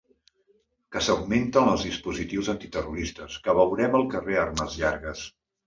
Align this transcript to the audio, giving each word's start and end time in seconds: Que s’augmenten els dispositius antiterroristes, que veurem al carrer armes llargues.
Que 0.95 1.03
s’augmenten 1.07 1.69
els 1.73 1.83
dispositius 1.89 2.51
antiterroristes, 2.55 3.39
que 3.47 3.57
veurem 3.63 4.01
al 4.03 4.09
carrer 4.17 4.43
armes 4.49 4.83
llargues. 4.83 5.27